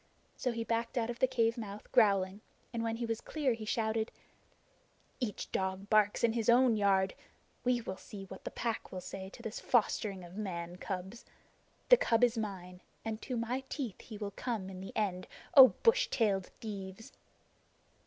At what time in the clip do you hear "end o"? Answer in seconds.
14.97-15.67